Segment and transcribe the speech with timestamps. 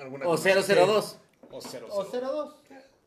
[0.00, 0.62] alguna O cosa.
[0.62, 1.18] 002.
[1.50, 1.86] O 00.
[1.90, 2.54] O 02.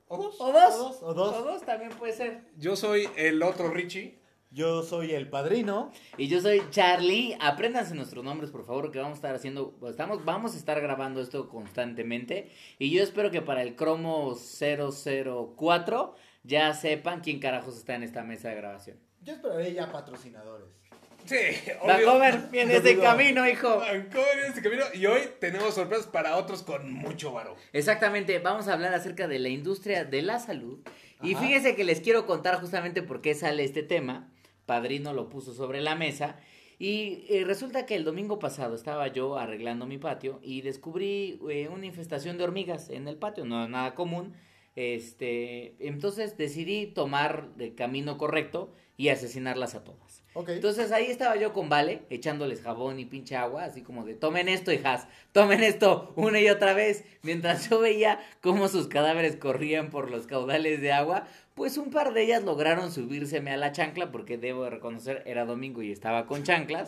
[0.09, 0.35] O dos.
[0.39, 1.01] O dos.
[1.01, 1.35] O dos.
[1.37, 2.41] O dos también puede ser.
[2.55, 4.19] Yo soy el otro Richie.
[4.51, 5.91] Yo soy el padrino.
[6.19, 7.35] Y yo soy Charlie.
[7.41, 9.71] Apréndanse nuestros nombres, por favor, que vamos a estar haciendo.
[9.79, 12.51] pues, Estamos, vamos a estar grabando esto constantemente.
[12.77, 16.13] Y yo espero que para el cromo 004
[16.47, 18.97] ya sepan quién carajos está en esta mesa de grabación.
[19.21, 20.69] Yo esperaré ya patrocinadores.
[21.25, 21.35] Sí,
[21.85, 23.01] Vancomer, viene dudo.
[23.01, 23.79] camino, hijo.
[23.79, 24.85] Vancomer en este camino.
[24.93, 27.57] Y hoy tenemos sorpresas para otros con mucho varo.
[27.73, 30.79] Exactamente, vamos a hablar acerca de la industria de la salud.
[31.21, 34.31] Y fíjense que les quiero contar justamente por qué sale este tema.
[34.65, 36.37] Padrino lo puso sobre la mesa.
[36.79, 41.67] Y eh, resulta que el domingo pasado estaba yo arreglando mi patio y descubrí eh,
[41.69, 44.35] una infestación de hormigas en el patio, no es nada común.
[44.77, 50.23] Este, entonces decidí tomar el camino correcto y asesinarlas a todas.
[50.33, 50.49] Ok.
[50.49, 54.49] Entonces ahí estaba yo con Vale, echándoles jabón y pinche agua, así como de tomen
[54.49, 57.05] esto, hijas, tomen esto una y otra vez.
[57.21, 62.13] Mientras yo veía cómo sus cadáveres corrían por los caudales de agua, pues un par
[62.13, 66.27] de ellas lograron subírseme a la chancla, porque debo de reconocer, era domingo y estaba
[66.27, 66.87] con chanclas.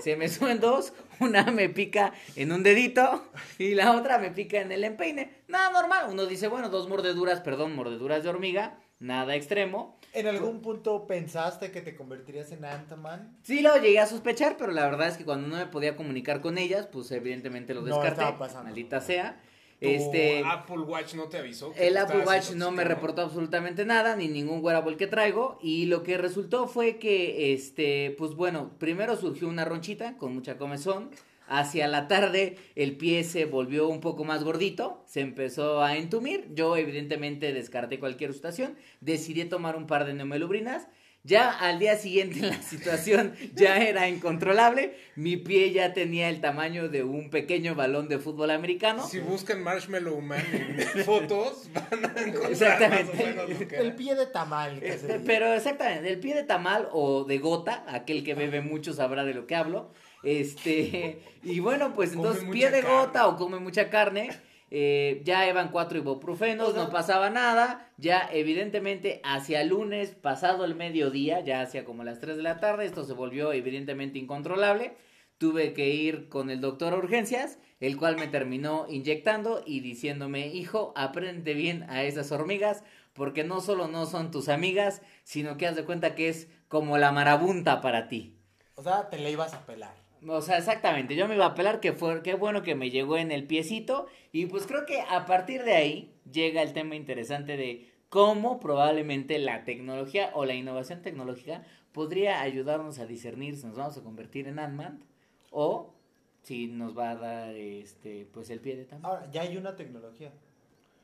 [0.00, 3.24] Se me suben dos, una me pica en un dedito
[3.58, 5.30] y la otra me pica en el empeine.
[5.46, 9.97] Nada normal, uno dice, bueno, dos mordeduras, perdón, mordeduras de hormiga, nada extremo.
[10.12, 13.36] ¿En algún punto pensaste que te convertirías en Ant-Man?
[13.42, 16.40] Sí lo llegué a sospechar, pero la verdad es que cuando no me podía comunicar
[16.40, 18.12] con ellas, pues evidentemente lo No descarté.
[18.22, 18.64] estaba pasando.
[18.64, 19.40] Maldita sea.
[19.80, 21.72] ¿Tu Este, Apple Watch no te avisó.
[21.76, 25.58] el te Apple Watch no me reportó absolutamente nada, ni ningún wearable que traigo.
[25.62, 30.58] Y lo que resultó fue que, este, pues bueno, primero surgió una ronchita con mucha
[30.58, 31.10] comezón.
[31.48, 36.46] Hacia la tarde el pie se volvió un poco más gordito, se empezó a entumir.
[36.54, 40.86] Yo evidentemente descarté cualquier situación, decidí tomar un par de neomelubrinas.
[41.24, 44.94] Ya al día siguiente la situación ya era incontrolable.
[45.16, 49.06] Mi pie ya tenía el tamaño de un pequeño balón de fútbol americano.
[49.06, 53.12] Si buscan Marshmallow Man en fotos, van a encontrar Exactamente.
[53.12, 54.80] más o menos lo que El pie de tamal.
[54.80, 58.92] que Este, pero exactamente, el pie de tamal o de gota, aquel que bebe mucho
[58.92, 59.90] sabrá de lo que hablo.
[60.22, 62.96] Este, y bueno, pues entonces pie de carne.
[62.96, 64.30] gota o come mucha carne.
[64.70, 67.90] eh, ya iban cuatro ibuprofenos, no pasaba nada.
[67.96, 72.60] Ya, evidentemente, hacia el lunes, pasado el mediodía, ya hacia como las 3 de la
[72.60, 74.96] tarde, esto se volvió evidentemente incontrolable.
[75.38, 80.48] Tuve que ir con el doctor a urgencias, el cual me terminó inyectando y diciéndome,
[80.48, 85.68] hijo, aprende bien a esas hormigas, porque no solo no son tus amigas, sino que
[85.68, 88.36] haz de cuenta que es como la marabunta para ti.
[88.74, 89.94] O sea, te le ibas a pelar.
[90.26, 93.16] O sea, exactamente, yo me iba a pelar que fue, qué bueno que me llegó
[93.16, 97.56] en el piecito y pues creo que a partir de ahí llega el tema interesante
[97.56, 103.76] de cómo probablemente la tecnología o la innovación tecnológica podría ayudarnos a discernir si nos
[103.76, 105.04] vamos a convertir en Ant-Man
[105.50, 105.94] o
[106.42, 109.10] si nos va a dar este pues el pie de tamal.
[109.10, 110.32] Ahora, ya hay una tecnología.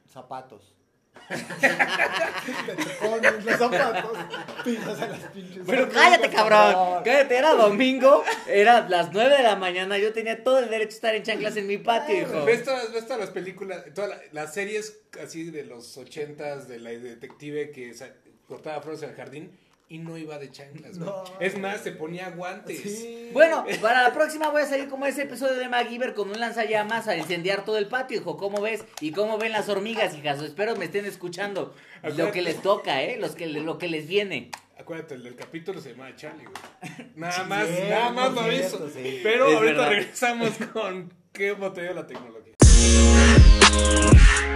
[0.07, 0.75] Zapatos.
[2.67, 2.75] te
[3.07, 4.19] pones los zapatos,
[4.65, 5.63] pisas a las pinches.
[5.67, 7.03] Pero hormigas, cállate, cabrón.
[7.05, 10.95] Cállate, era domingo, era las 9 de la mañana, yo tenía todo el derecho a
[10.97, 12.45] estar en chanclas en mi patio, hijo.
[12.45, 16.79] ¿Ves todas, ves todas las películas, todas la- las series así de los ochentas de
[16.81, 18.11] la detective que sa-
[18.47, 19.59] cortaba flores en el jardín
[19.89, 21.11] y no iba de chanclas, güey.
[21.11, 21.25] No.
[21.41, 22.81] Es más, se ponía guantes.
[22.81, 23.31] Sí.
[23.33, 27.07] Bueno, para la próxima voy a salir como ese episodio de MacGyver con un lanzallamas
[27.07, 28.37] a incendiar todo el patio, hijo.
[28.37, 28.85] ¿Cómo ves?
[29.01, 30.41] ¿Y cómo ven las hormigas, hijas?
[30.43, 31.75] Espero me estén escuchando.
[32.17, 33.17] Lo que les toca, ¿eh?
[33.21, 34.51] Los que, lo que les viene.
[34.79, 37.09] Acuérdate, el del capítulo se llama Charlie, güey.
[37.15, 38.91] Nada Sí, más, nada más lo aviso.
[38.91, 39.21] sí.
[39.23, 39.89] Pero Es ahorita verdad.
[39.91, 42.55] regresamos con qué botella la tecnología.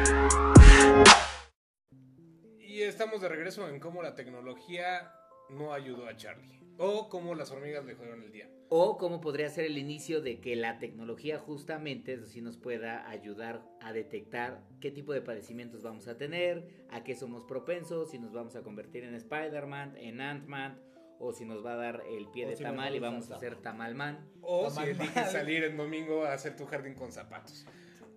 [2.99, 5.13] estamos de regreso en cómo la tecnología
[5.51, 6.59] no ayudó a Charlie.
[6.79, 8.51] O cómo las hormigas le jodaron el día.
[8.71, 13.09] O cómo podría ser el inicio de que la tecnología justamente eso sí nos pueda
[13.09, 18.19] ayudar a detectar qué tipo de padecimientos vamos a tener, a qué somos propensos, si
[18.19, 20.83] nos vamos a convertir en Spider-Man, en Ant-Man,
[21.21, 23.39] o si nos va a dar el pie O de si tamal y vamos a
[23.39, 24.29] ser tamalman.
[24.43, 27.65] O Está si eliges salir en domingo a hacer tu jardín con zapatos.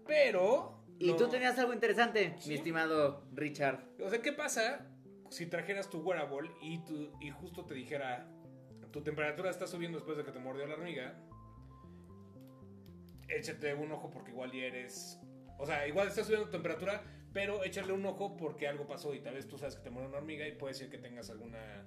[0.07, 0.80] Pero.
[1.01, 2.49] Y no- tú tenías algo interesante, Sí.
[2.49, 3.79] mi estimado Richard.
[4.03, 4.87] O sea, ¿qué pasa
[5.29, 8.27] si trajeras tu wearable y, tu, y justo te dijera
[8.91, 11.17] tu temperatura está subiendo después de que te mordió la hormiga?
[13.29, 15.19] Échate un ojo porque igual ya eres.
[15.57, 17.01] O sea, igual está subiendo tu temperatura,
[17.33, 20.09] pero échale un ojo porque algo pasó y tal vez tú sabes que te mordió
[20.09, 21.85] una hormiga y puede ser que tengas alguna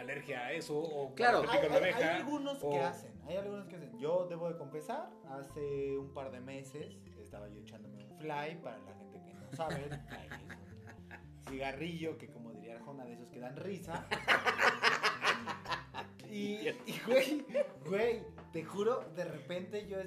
[0.00, 1.42] alergia a eso o Claro.
[1.48, 3.98] Hay, hay- hay algunos o- que hacen, hay algunos que hacen.
[3.98, 8.78] Yo debo de confesar, hace un par de meses estaba yo echándome un fly, para
[8.78, 13.28] la gente que no sabe, fly es un cigarrillo que como diría una de esos
[13.30, 14.06] que dan risa.
[16.30, 17.44] y, y, güey,
[17.86, 18.22] güey,
[18.52, 19.98] te juro, de repente yo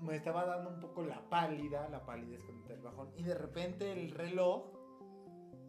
[0.00, 3.92] me estaba dando un poco la pálida, la pálida con el bajón, y de repente
[3.92, 4.66] el reloj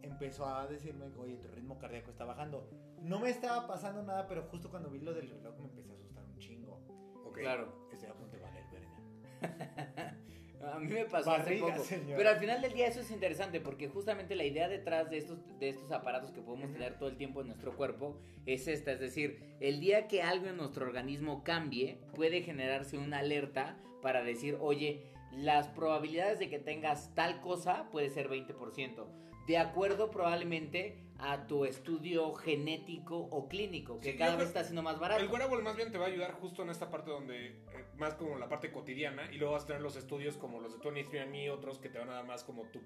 [0.02, 2.68] empezó a decirme, oye, tu ritmo cardíaco está bajando.
[3.04, 5.94] No me estaba pasando nada, pero justo cuando vi lo del reloj me empecé a
[5.94, 6.80] asustar un chingo.
[7.26, 7.38] Ok.
[7.38, 7.88] Claro.
[7.92, 10.16] Estoy a punto de valer verga.
[10.72, 11.84] A mí me pasó hace Barriga, poco.
[11.84, 12.16] señor.
[12.16, 15.38] Pero al final del día eso es interesante porque justamente la idea detrás de estos,
[15.58, 18.92] de estos aparatos que podemos tener todo el tiempo en nuestro cuerpo es esta.
[18.92, 24.24] Es decir, el día que algo en nuestro organismo cambie, puede generarse una alerta para
[24.24, 25.02] decir, oye,
[25.32, 29.04] las probabilidades de que tengas tal cosa puede ser 20%.
[29.46, 34.82] De acuerdo probablemente a tu estudio genético o clínico, que Sí, cada vez está siendo
[34.82, 35.22] más barato.
[35.22, 37.56] El wearable más bien te va a ayudar justo en esta parte donde, eh,
[37.98, 40.78] más como la parte cotidiana, y luego vas a tener los estudios como los de
[40.80, 42.80] 23andMe y otros que te van a dar más como tu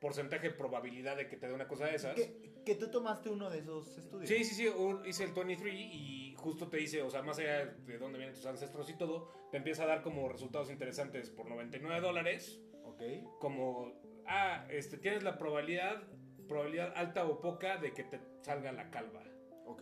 [0.00, 2.14] porcentaje de probabilidad de que te dé una cosa de esas.
[2.14, 4.28] Que, que tú tomaste uno de esos estudios.
[4.28, 7.64] Sí, sí, sí, un- hice el 23 y justo te dice, o sea, más allá
[7.64, 11.48] de dónde vienen tus ancestros y todo, te empieza a dar como resultados interesantes por
[11.48, 13.02] 99 dólares, Ok.
[13.40, 13.94] como,
[14.28, 16.02] ah, este, tienes la probabilidad,
[16.48, 19.22] probabilidad alta o poca de que te salga la calva.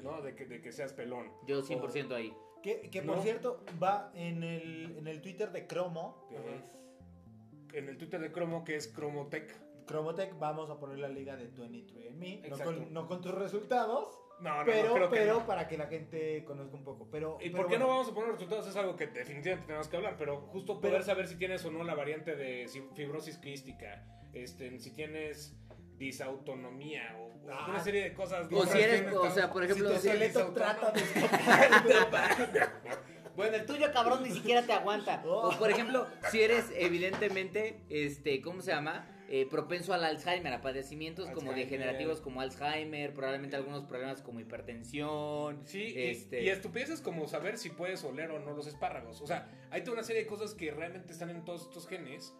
[0.03, 0.23] ¿no?
[0.23, 1.31] De que, de que seas pelón.
[1.47, 2.35] Yo 100% ahí.
[2.63, 3.23] Que, que por No.
[3.23, 8.33] cierto, va en el, en el Twitter de Cromo, que es En el Twitter de
[8.33, 9.53] Cromo, que es Chromotech.
[9.87, 12.49] Chromotech, vamos a poner la liga de 23andMe.
[12.49, 15.47] No con, no con tus resultados, No, no, pero, no, creo que pero no.
[15.47, 17.07] para que la gente conozca un poco.
[17.11, 18.67] Pero, ¿Y pero por qué bueno, no vamos a poner resultados?
[18.67, 21.71] Es algo que definitivamente tenemos que hablar, pero justo poder Pero- saber si tienes o
[21.71, 24.03] no la variante de si- fibrosis quística,
[24.35, 25.55] este, si tienes
[25.99, 27.67] disautonomía o o Ah.
[27.69, 28.47] una serie de cosas.
[28.51, 30.55] O si eres, o sea, por Si ejemplo, si- disautónomo.
[30.55, 31.01] trata de.
[33.37, 35.23] Bueno, el tuyo cabrón ni siquiera te aguanta.
[35.27, 35.49] Oh.
[35.51, 39.11] O por ejemplo, si eres evidentemente, este, ¿cómo se llama?
[39.29, 45.63] Eh, propenso al Alzheimer, a padecimientos como degenerativos como Alzheimer, probablemente algunos problemas como hipertensión.
[45.67, 49.21] Sí, y- este, y, estupideces como saber si puedes oler o no los espárragos.
[49.21, 52.35] O sea, hay toda una serie de cosas que realmente están en todos estos genes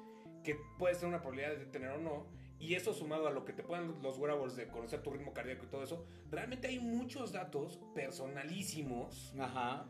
[0.45, 2.27] que puedes tener una probabilidad de tener o no.
[2.61, 5.65] Y eso sumado a lo que te pueden los wearables de conocer tu ritmo cardíaco
[5.65, 9.87] y todo eso, realmente hay muchos datos personalísimos Ajá.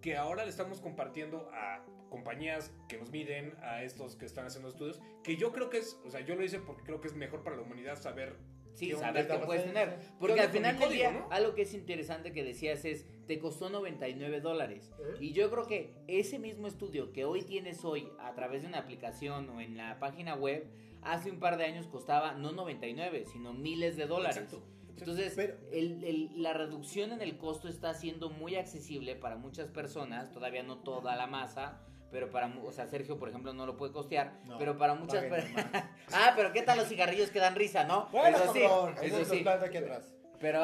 [0.00, 4.68] que ahora le estamos compartiendo a compañías que nos miden, a estos que están haciendo
[4.68, 7.14] estudios, que yo creo que es, o sea, yo lo hice porque creo que es
[7.14, 8.36] mejor para la humanidad saber
[8.74, 9.96] Sí, saber qué puedes tener.
[9.98, 11.26] ¿Qué Porque al final del día, no?
[11.30, 14.90] algo que es interesante que decías es, te costó 99 dólares.
[14.98, 15.16] ¿Eh?
[15.20, 18.78] Y yo creo que ese mismo estudio que hoy tienes hoy a través de una
[18.78, 20.66] aplicación o en la página web,
[21.02, 24.36] hace un par de años costaba no 99, sino miles de dólares.
[24.36, 24.62] Exacto.
[24.98, 29.68] Entonces, Pero- el- el- la reducción en el costo está siendo muy accesible para muchas
[29.70, 33.76] personas, todavía no toda la masa, pero para, o sea, Sergio, por ejemplo, no lo
[33.76, 35.66] puede costear, No, pero para muchas personas...
[36.12, 38.08] ah, pero ¿qué tal los cigarrillos que dan risa, no?
[38.10, 39.38] Bueno, eso sí, cabrón, eso sí.
[39.38, 40.14] están aquí atrás.
[40.40, 40.62] Pero,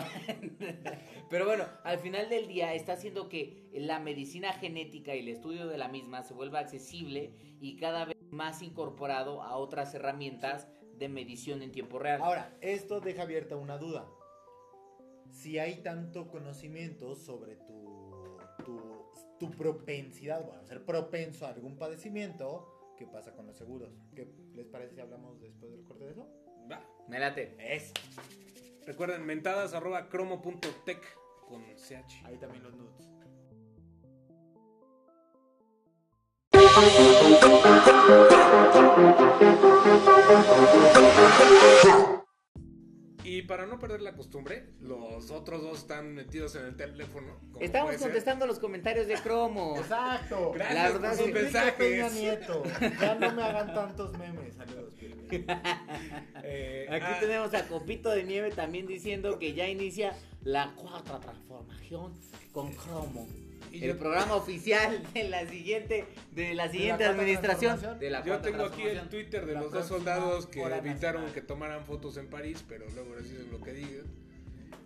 [1.31, 5.67] pero bueno, al final del día está haciendo que la medicina genética y el estudio
[5.69, 10.67] de la misma se vuelva accesible y cada vez más incorporado a otras herramientas
[10.99, 12.23] de medición en tiempo real.
[12.23, 14.09] Ahora, esto deja abierta una duda.
[15.31, 18.96] Si hay tanto conocimiento sobre tu, tu,
[19.39, 23.91] tu propensidad, bueno, ser propenso a algún padecimiento, ¿qué pasa con los seguros?
[24.15, 26.29] ¿Qué les parece si hablamos después del corte de eso?
[26.71, 26.81] Va.
[27.09, 27.57] Me late.
[27.59, 27.93] Es.
[28.85, 31.03] Recuerden, mentadas arroba cromo.tech
[31.49, 32.25] con CH.
[32.25, 33.09] Ahí también los nudes.
[43.47, 47.39] Para no perder la costumbre, los otros dos están metidos en el teléfono.
[47.61, 48.01] Estamos ser.
[48.01, 49.77] contestando los comentarios de Cromo.
[49.79, 50.53] Exacto.
[50.53, 52.13] Gracias La verdad por es sus mensajes.
[52.15, 52.63] Nieto.
[53.01, 54.55] Ya no me hagan tantos memes.
[54.55, 54.95] Saludos.
[56.49, 61.19] Eh, Aquí ah, tenemos a Copito de Nieve también diciendo que ya inicia la cuarta
[61.19, 62.15] transformación
[62.53, 63.27] con Cromo.
[63.73, 67.61] Y el yo- programa oficial de la siguiente, de la siguiente cuarta administración.
[67.79, 67.99] transformación?
[68.01, 69.09] De la Yo tengo aquí el.
[69.09, 71.33] Twitter de La los dos soldados que evitaron nacional.
[71.33, 74.05] que tomaran fotos en París, pero luego les dicen lo que digan.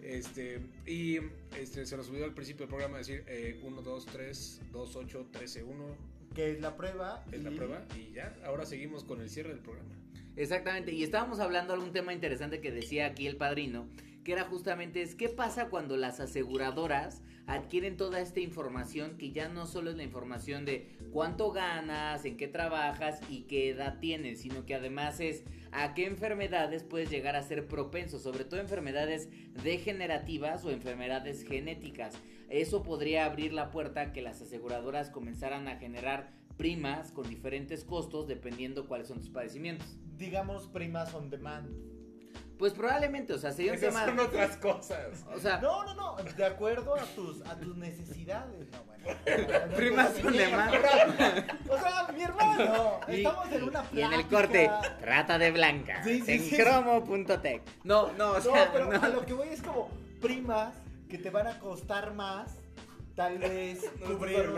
[0.02, 1.18] Este, y
[1.58, 5.26] este, se nos olvidó al principio del programa decir eh, 1, 2, 3, 2, 8,
[5.30, 5.96] 13, 1
[6.34, 7.24] Que es la prueba.
[7.32, 7.84] es la y- prueba.
[7.96, 9.90] Y ya, ahora seguimos con el cierre del programa.
[10.36, 13.88] Exactamente, y estábamos hablando de algún tema interesante que decía aquí el padrino,
[14.24, 19.48] que era justamente es qué pasa cuando las aseguradoras adquieren toda esta información que ya
[19.48, 24.42] no solo es la información de cuánto ganas, en qué trabajas y qué edad tienes,
[24.42, 29.28] sino que además es a qué enfermedades puedes llegar a ser propenso, sobre todo enfermedades
[29.64, 32.14] degenerativas o enfermedades genéticas.
[32.48, 37.84] Eso podría abrir la puerta a que las aseguradoras comenzaran a generar primas con diferentes
[37.84, 39.96] costos dependiendo cuáles son tus padecimientos.
[40.16, 41.99] Digamos primas on demand.
[42.60, 44.04] Pues probablemente, o sea, sería un Esas tema.
[44.04, 45.24] son otras cosas.
[45.34, 48.68] O sea, No, no, no, de acuerdo a tus, a tus necesidades.
[48.70, 49.18] No, bueno.
[49.76, 50.70] Primas son de más.
[51.70, 54.36] O sea, mi hermano, Y- estamos en una y en el plática.
[54.36, 56.04] corte, trata de blanca.
[56.04, 56.56] Sí, sí, en sí.
[56.58, 57.62] cromo.tech.
[57.82, 59.02] No, no, o No, sea, pero no.
[59.02, 59.88] a lo que voy es como
[60.20, 60.74] primas
[61.08, 62.58] que te van a costar más,
[63.20, 64.48] tal vez No cubrir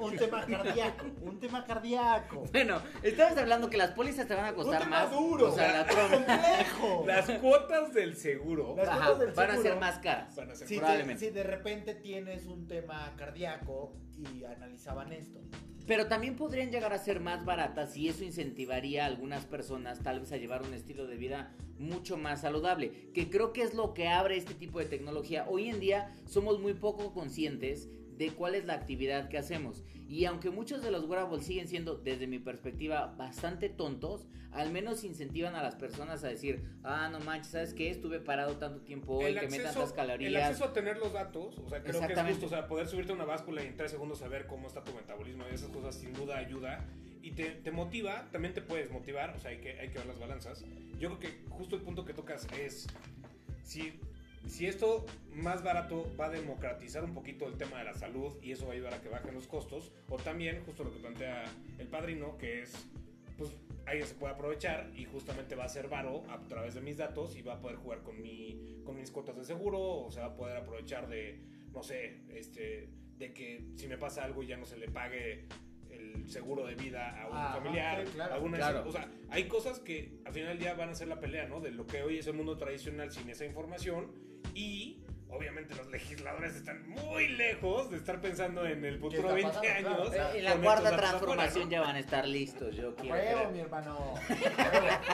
[0.00, 2.44] un, tema cardíaco, un tema cardíaco.
[2.50, 5.10] Bueno, estamos hablando que las pólizas te van a Un costar tema más.
[5.10, 7.04] duro, o sea, la trompa complejo.
[7.06, 10.34] Las cuotas del seguro Las ajá, cosas del van a ser más caras.
[10.36, 15.40] van a ser Si, te- si de repente tienes un tema cardíaco y analizaban esto.
[15.88, 20.20] Pero también podrían llegar a ser más baratas y eso incentivaría a algunas personas tal
[20.20, 23.94] vez a llevar un estilo de vida mucho más saludable, que creo que es lo
[23.94, 25.46] que abre este tipo de tecnología.
[25.48, 27.88] Hoy en día somos muy poco conscientes
[28.18, 29.84] de cuál es la actividad que hacemos.
[30.08, 35.04] Y aunque muchos de los wearables siguen siendo, desde mi perspectiva, bastante tontos, al menos
[35.04, 37.90] incentivan a las personas a decir, ah, no manches, ¿sabes qué?
[37.90, 40.42] Estuve parado tanto tiempo hoy, el acceso, tantas el calorías.
[40.44, 43.12] acceso a tener los datos, o sea, creo que es justo, o sea, poder subirte
[43.12, 45.94] a una báscula y en tres segundos saber cómo está tu metabolismo y esas cosas
[45.94, 46.86] sin duda ayuda
[47.22, 50.06] y te, te motiva, también te puedes motivar, o sea, hay que, hay que ver
[50.06, 50.64] las balanzas.
[50.98, 52.86] Yo creo que justo el punto que tocas es,
[53.62, 54.00] si,
[54.48, 58.52] si esto más barato va a democratizar un poquito el tema de la salud y
[58.52, 61.44] eso va a ayudar a que bajen los costos, o también justo lo que plantea
[61.78, 62.72] el padrino, que es,
[63.36, 63.54] pues
[63.86, 67.36] alguien se puede aprovechar y justamente va a ser varo a través de mis datos
[67.36, 70.26] y va a poder jugar con, mi, con mis cuotas de seguro o se va
[70.26, 71.40] a poder aprovechar de,
[71.72, 75.46] no sé, este, de que si me pasa algo ya no se le pague
[75.90, 78.84] el seguro de vida a un Ajá, familiar, sí, claro, alguna claro.
[78.86, 81.60] o sea, hay cosas que al final del día van a ser la pelea, ¿no?
[81.60, 84.27] De lo que hoy es el mundo tradicional sin esa información
[84.58, 84.98] y
[85.30, 89.78] obviamente los legisladores están muy lejos de estar pensando en el futuro está 20 pasando?
[89.78, 90.08] Claro, años.
[90.08, 93.50] o sea, en la con cuarta transformación afuera, ya van a estar listos, yo quiero
[93.52, 94.14] mi hermano.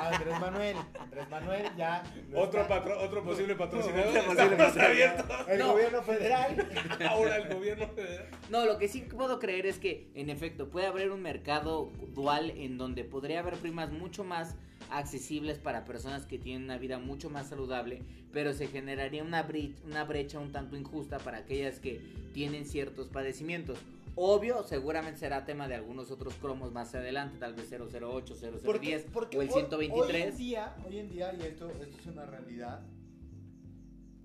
[0.00, 0.76] Andrés Manuel.
[0.98, 2.02] Andrés Manuel ya.
[2.34, 4.24] Otro, está- patro- otro posible patrocinador.
[4.24, 5.12] Posible.
[5.48, 5.72] El No.
[5.72, 6.68] gobierno federal.
[7.08, 8.28] Ahora el gobierno federal.
[8.50, 12.50] No, lo que sí puedo creer es que, en efecto, puede haber un mercado dual
[12.56, 14.56] en donde podría haber primas mucho más
[14.90, 19.74] accesibles para personas que tienen una vida mucho más saludable, pero se generaría una, bre-
[19.84, 22.00] una brecha un tanto injusta para aquellas que
[22.32, 23.78] tienen ciertos padecimientos.
[24.16, 29.22] Obvio, seguramente será tema de algunos otros cromos más adelante, tal vez 008, 0010 o
[29.32, 30.24] el hoy- 123.
[30.24, 32.86] Hoy en día, hoy en día, y esto, esto es una realidad,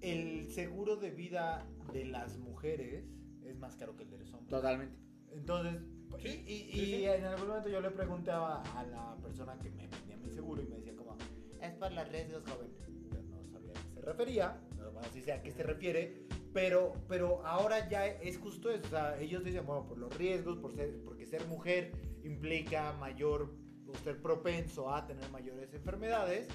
[0.01, 3.03] el seguro de vida de las mujeres
[3.43, 4.49] es más caro que el de los hombres.
[4.49, 4.95] Totalmente.
[5.31, 5.81] Entonces,
[6.17, 7.05] Sí, y, y- sí, y sí.
[7.05, 10.65] en algún momento yo le preguntaba a la persona que me vendía mi seguro y
[10.65, 11.15] me decía como,
[11.61, 12.67] es por los riesgos, joven.
[13.11, 16.23] Yo no sabía a qué se refería, no más si sé a qué se refiere,
[16.53, 18.85] pero, pero ahora ya es justo eso.
[18.85, 21.91] O sea, ellos dicen, bueno, por los riesgos, por ser, porque ser mujer
[22.23, 23.53] implica mayor,
[23.87, 26.47] o ser propenso a tener mayores enfermedades,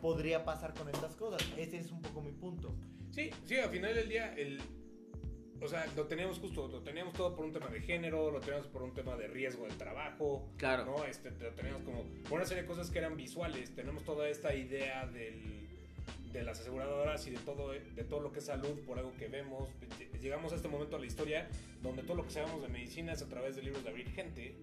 [0.00, 1.42] podría pasar con estas cosas.
[1.56, 2.74] Ese es un poco mi punto.
[3.10, 4.60] Sí, sí, al final del día, el,
[5.60, 8.66] o sea, lo teníamos justo, lo teníamos todo por un tema de género, lo teníamos
[8.68, 10.84] por un tema de riesgo del trabajo, Claro.
[10.84, 11.04] ¿no?
[11.04, 14.54] Este, lo teníamos como por una serie de cosas que eran visuales, tenemos toda esta
[14.54, 15.66] idea del,
[16.32, 19.28] de las aseguradoras y de todo, de todo lo que es salud por algo que
[19.28, 19.68] vemos.
[20.20, 21.48] Llegamos a este momento de la historia
[21.82, 24.54] donde todo lo que sabemos de medicina es a través de libros de abrir gente,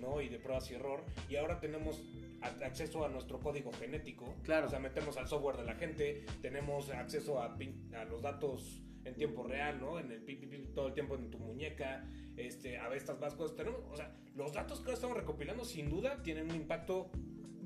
[0.00, 0.20] ¿no?
[0.20, 2.02] Y de pruebas y error, y ahora tenemos
[2.42, 4.66] acceso a nuestro código genético, Claro.
[4.66, 7.56] o sea, metemos al software de la gente, tenemos acceso a,
[7.96, 9.98] a los datos en tiempo real, ¿no?
[9.98, 12.04] En el pi, pi, pi, todo el tiempo en tu muñeca,
[12.36, 13.56] este, a ver estas más cosas.
[13.56, 17.10] Tenemos, o sea, los datos que estamos recopilando sin duda tienen un impacto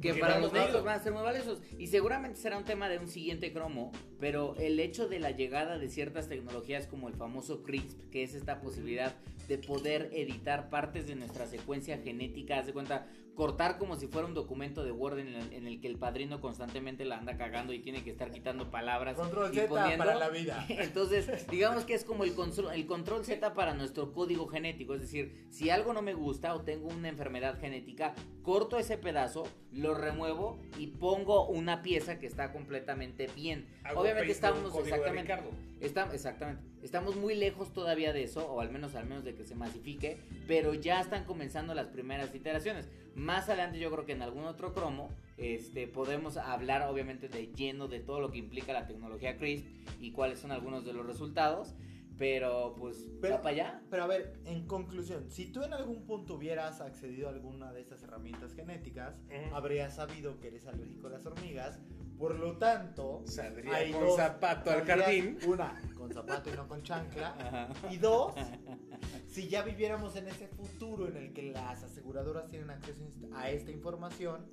[0.01, 2.99] que para los médicos van a ser muy valiosos y seguramente será un tema de
[2.99, 7.63] un siguiente cromo, pero el hecho de la llegada de ciertas tecnologías como el famoso
[7.63, 9.15] CRISP, que es esta posibilidad
[9.51, 14.29] de poder editar partes de nuestra secuencia genética, haz de cuenta, cortar como si fuera
[14.29, 17.73] un documento de Word en el, en el que el padrino constantemente la anda cagando
[17.73, 20.05] y tiene que estar quitando palabras Control Z poniendo.
[20.05, 20.65] para la vida.
[20.69, 24.95] Entonces, digamos que es como el control, el control Z para nuestro código genético.
[24.95, 29.45] Es decir, si algo no me gusta o tengo una enfermedad genética, corto ese pedazo,
[29.73, 33.67] lo remuevo y pongo una pieza que está completamente bien.
[33.97, 35.35] Obviamente estamos exactamente,
[35.81, 36.63] está- exactamente.
[36.83, 40.19] Estamos muy lejos todavía de eso, o al menos al menos de que se masifique,
[40.47, 42.89] pero ya están comenzando las primeras iteraciones.
[43.15, 47.87] Más adelante yo creo que en algún otro cromo este, podemos hablar obviamente de lleno
[47.89, 49.67] de todo lo que implica la tecnología CRISP
[50.01, 51.75] y cuáles son algunos de los resultados,
[52.19, 53.83] pero pues Pero- va para allá.
[53.91, 57.81] Pero a ver, en conclusión, si tú en algún punto hubieras accedido a alguna de
[57.81, 59.21] estas herramientas genéticas,
[59.53, 61.79] habrías sabido que eres alérgico a las hormigas,
[62.21, 65.39] por lo tanto, Saldría hay con dos- zapato al jardín.
[65.47, 67.69] Una, con zapato y no con chancla.
[67.91, 68.35] Y dos,
[69.27, 73.71] si ya viviéramos en ese futuro en el que las aseguradoras tienen acceso a esta
[73.71, 74.47] información,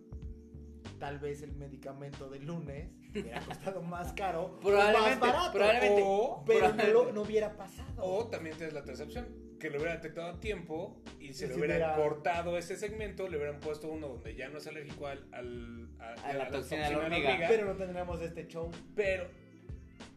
[1.00, 6.02] tal vez el medicamento del lunes hubiera costado más caro, Probablemente, o más barato, probablemente.
[6.06, 8.04] O, pero no, lo- no hubiera pasado.
[8.04, 9.28] o también tienes la tercera opción,
[9.60, 12.76] que lo hubiera detectado a tiempo y se Y le si hubiera, hubiera- cortado ese
[12.78, 15.90] segmento, le hubieran puesto uno donde ya no es alérgico al, al-
[16.24, 17.46] A la toxina de la hormiga.
[17.48, 18.70] pero no tendríamos este show.
[18.96, 19.28] pero,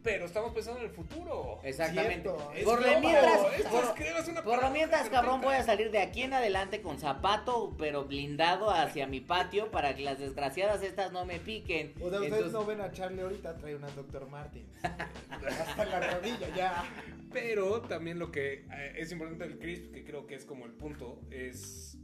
[0.03, 1.61] pero estamos pensando en el futuro.
[1.63, 2.31] Exactamente.
[2.55, 3.39] Es Por lo mientras,
[3.71, 8.05] por, por lo mientras, cabrón, voy a salir de aquí en adelante con zapato, pero
[8.05, 11.93] blindado hacia mi patio para que las desgraciadas estas no me piquen.
[11.97, 14.29] O sea, ustedes Entonces- no ven a Charlie ahorita, trae una Dr.
[14.29, 14.67] Martin.
[14.83, 16.85] Hasta la rodilla, ya.
[17.33, 20.73] Pero también lo que eh, es importante del CRISP, que creo que es como el
[20.73, 21.99] punto, es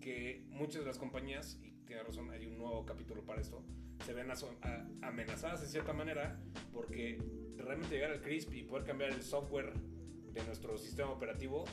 [0.00, 3.62] que muchas de las compañías, y tiene razón, hay un nuevo capítulo para esto,
[4.04, 4.28] se ven
[5.02, 6.38] amenazadas de cierta manera
[6.72, 7.18] porque
[7.56, 9.72] realmente llegar al CRISP y poder cambiar el software
[10.32, 11.64] de nuestro sistema operativo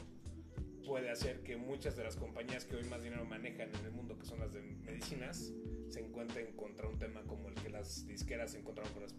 [0.86, 4.18] puede hacer que muchas de las compañías que hoy más dinero manejan en el mundo,
[4.18, 5.54] que son las de medicinas,
[5.90, 9.16] se encuentren contra un tema como el que las disqueras se encontraron con las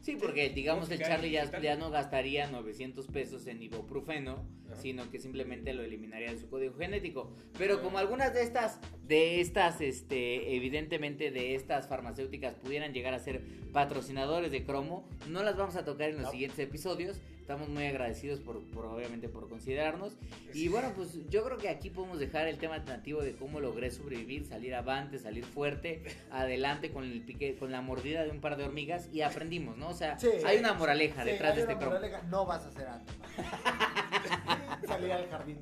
[0.00, 4.76] Sí, porque digamos el Charlie ya, ya no gastaría 900 pesos en ibuprofeno, Ajá.
[4.80, 7.30] sino que simplemente lo eliminaría de su código genético.
[7.58, 13.18] Pero como algunas de estas, de estas, este, evidentemente de estas farmacéuticas pudieran llegar a
[13.18, 13.42] ser
[13.72, 16.30] patrocinadores de cromo, no las vamos a tocar en los No.
[16.30, 17.20] siguientes episodios.
[17.50, 20.16] Estamos muy agradecidos por, por, obviamente por considerarnos.
[20.54, 23.90] Y bueno, pues yo creo que aquí podemos dejar el tema alternativo de cómo logré
[23.90, 28.56] sobrevivir, salir avante, salir fuerte, adelante con el pique, con la mordida de un par
[28.56, 29.88] de hormigas y aprendimos, ¿no?
[29.88, 30.28] O sea, Sí.
[30.46, 33.16] hay una moraleja Sí, detrás hay de este moraleja, No vas a hacer antes.
[34.86, 35.58] Salir al jardín.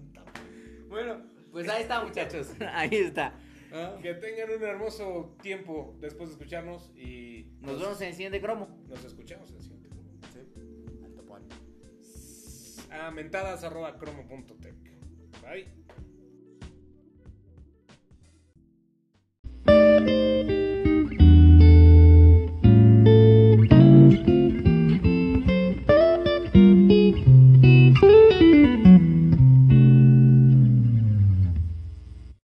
[0.90, 2.48] Bueno, pues ahí está, muchachos.
[2.74, 3.32] Ahí está.
[4.02, 8.68] Que tengan un hermoso tiempo después de escucharnos y Nos vemos en el siguiente cromo.
[8.88, 9.77] nos escuchamos en el siguiente.
[12.90, 14.74] A mentadas arroba cromo punto tech.
[15.42, 15.68] Bye.